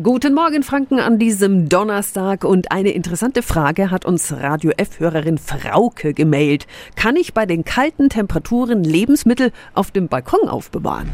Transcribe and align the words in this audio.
Guten 0.00 0.32
Morgen, 0.32 0.62
Franken, 0.62 1.00
an 1.00 1.18
diesem 1.18 1.68
Donnerstag. 1.68 2.44
Und 2.44 2.70
eine 2.70 2.90
interessante 2.90 3.42
Frage 3.42 3.90
hat 3.90 4.04
uns 4.04 4.32
Radio 4.32 4.70
F-Hörerin 4.76 5.38
Frauke 5.38 6.14
gemailt. 6.14 6.68
Kann 6.94 7.16
ich 7.16 7.34
bei 7.34 7.46
den 7.46 7.64
kalten 7.64 8.08
Temperaturen 8.08 8.84
Lebensmittel 8.84 9.50
auf 9.74 9.90
dem 9.90 10.06
Balkon 10.06 10.48
aufbewahren? 10.48 11.10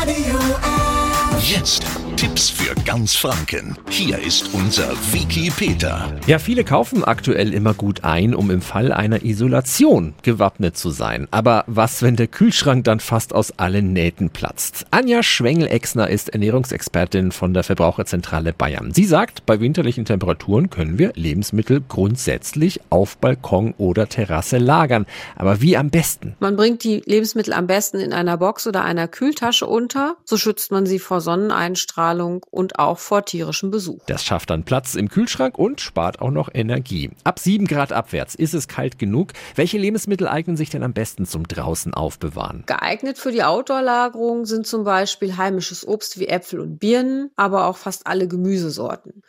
Radio 0.00 0.38
F. 0.38 1.50
Jetzt 1.50 1.84
Tipps 2.16 2.48
für 2.48 2.74
ganz 2.84 3.14
Franken. 3.14 3.76
Hier 3.88 4.18
ist 4.18 4.54
unser 4.54 4.90
Wiki 5.12 5.50
Peter. 5.50 6.12
Ja, 6.26 6.38
viele 6.38 6.64
kaufen 6.64 7.04
aktuell 7.04 7.52
immer 7.52 7.74
gut 7.74 8.04
ein, 8.04 8.34
um 8.34 8.50
im 8.50 8.62
Fall 8.62 8.92
einer 8.92 9.24
Isolation 9.24 10.14
gewappnet 10.22 10.76
zu 10.76 10.90
sein. 10.90 11.28
Aber 11.30 11.64
was, 11.66 12.02
wenn 12.02 12.16
der 12.16 12.26
Kühlschrank 12.26 12.84
dann 12.84 13.00
fast 13.00 13.34
aus 13.34 13.58
allen 13.58 13.92
Nähten 13.92 14.30
platzt? 14.30 14.86
Anja 14.90 15.22
Schwengel-Exner 15.22 16.08
ist 16.08 16.30
Ernährungsexpertin 16.30 17.32
von 17.32 17.54
der 17.54 17.64
Verbraucherzentrale 17.64 18.52
Bayern. 18.52 18.92
Sie 18.94 19.04
sagt, 19.04 19.46
bei 19.46 19.60
winterlichen 19.60 20.04
Temperaturen 20.04 20.70
können 20.70 20.98
wir 20.98 21.12
Lebensmittel 21.14 21.82
grundsätzlich 21.86 22.80
auf 22.90 23.18
Balkon 23.18 23.74
oder 23.78 24.08
Terrasse 24.08 24.58
lagern. 24.58 25.06
Aber 25.36 25.60
wie 25.60 25.76
am 25.76 25.90
besten? 25.90 26.34
Man 26.40 26.56
bringt 26.56 26.84
die 26.84 27.02
Lebensmittel 27.04 27.52
am 27.52 27.66
besten 27.66 27.98
in 27.98 28.12
einer 28.12 28.38
Box 28.38 28.66
oder 28.66 28.84
einer 28.84 29.08
Kühltasche 29.08 29.66
unter. 29.66 30.16
So 30.24 30.36
schützt 30.36 30.70
man 30.72 30.86
sie 30.86 30.98
vor 30.98 31.20
Sonneneinstrahlung 31.20 31.90
Ausstrahlung 31.90 32.44
und 32.70 32.78
auch 32.78 32.98
vor 32.98 33.24
tierischem 33.24 33.70
Besuch. 33.70 34.02
Das 34.06 34.24
schafft 34.24 34.50
dann 34.50 34.64
Platz 34.64 34.94
im 34.94 35.08
Kühlschrank 35.08 35.58
und 35.58 35.80
spart 35.80 36.20
auch 36.20 36.30
noch 36.30 36.48
Energie. 36.52 37.10
Ab 37.24 37.38
7 37.38 37.66
Grad 37.66 37.92
abwärts 37.92 38.34
ist 38.34 38.54
es 38.54 38.68
kalt 38.68 38.98
genug. 38.98 39.32
Welche 39.54 39.78
Lebensmittel 39.78 40.28
eignen 40.28 40.56
sich 40.56 40.70
denn 40.70 40.82
am 40.82 40.92
besten 40.92 41.26
zum 41.26 41.46
draußen 41.46 41.94
aufbewahren? 41.94 42.64
Geeignet 42.66 43.18
für 43.18 43.32
die 43.32 43.42
Outdoor-Lagerung 43.42 44.44
sind 44.44 44.66
zum 44.66 44.84
Beispiel 44.84 45.36
heimisches 45.36 45.86
Obst 45.86 46.18
wie 46.18 46.28
Äpfel 46.28 46.60
und 46.60 46.78
Birnen, 46.78 47.30
aber 47.36 47.66
auch 47.66 47.76
fast 47.76 48.06
alle 48.06 48.28
Gemüsesorten. 48.28 49.22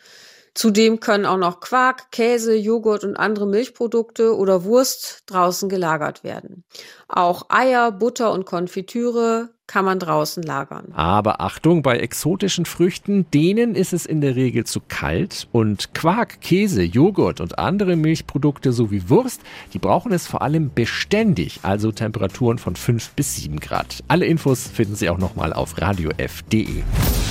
Zudem 0.53 0.99
können 0.99 1.25
auch 1.25 1.37
noch 1.37 1.61
Quark, 1.61 2.11
Käse, 2.11 2.53
Joghurt 2.55 3.05
und 3.05 3.15
andere 3.15 3.47
Milchprodukte 3.47 4.35
oder 4.35 4.65
Wurst 4.65 5.23
draußen 5.27 5.69
gelagert 5.69 6.25
werden. 6.25 6.65
Auch 7.07 7.45
Eier, 7.49 7.93
Butter 7.93 8.33
und 8.33 8.45
Konfitüre 8.45 9.51
kann 9.71 9.85
man 9.85 9.99
draußen 9.99 10.43
lagern. 10.43 10.91
Aber 10.93 11.39
Achtung, 11.39 11.81
bei 11.81 11.97
exotischen 11.97 12.65
Früchten, 12.65 13.25
denen 13.33 13.73
ist 13.73 13.93
es 13.93 14.05
in 14.05 14.19
der 14.19 14.35
Regel 14.35 14.65
zu 14.65 14.81
kalt 14.85 15.47
und 15.53 15.93
Quark, 15.93 16.41
Käse, 16.41 16.83
Joghurt 16.83 17.39
und 17.39 17.57
andere 17.57 17.95
Milchprodukte 17.95 18.73
sowie 18.73 19.03
Wurst, 19.07 19.41
die 19.73 19.79
brauchen 19.79 20.11
es 20.11 20.27
vor 20.27 20.41
allem 20.41 20.71
beständig, 20.73 21.61
also 21.63 21.93
Temperaturen 21.93 22.57
von 22.57 22.75
5 22.75 23.11
bis 23.11 23.37
7 23.37 23.61
Grad. 23.61 24.03
Alle 24.09 24.25
Infos 24.25 24.67
finden 24.67 24.95
Sie 24.95 25.09
auch 25.09 25.17
nochmal 25.17 25.53
auf 25.53 25.79
radiof.de. 25.79 26.83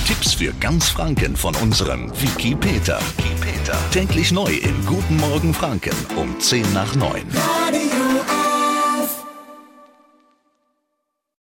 Tipps 0.07 0.33
für 0.33 0.53
ganz 0.61 0.89
Franken 0.89 1.37
von 1.37 1.55
unserem 1.57 2.11
Wiki 2.23 2.55
Peter. 2.55 2.99
Täglich 3.91 4.33
neu 4.33 4.51
im 4.51 4.87
Guten 4.87 5.19
Morgen 5.19 5.53
Franken 5.53 5.95
um 6.17 6.41
10 6.41 6.73
nach 6.73 6.95
9. 6.97 7.23